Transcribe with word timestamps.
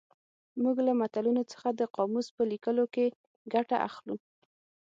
موږ 0.61 0.75
له 0.87 0.93
متلونو 0.99 1.43
څخه 1.51 1.67
د 1.71 1.81
قاموس 1.95 2.27
په 2.35 2.43
لیکلو 2.51 2.83
کې 2.93 3.05
ګټه 3.53 3.77
اخلو 3.87 4.15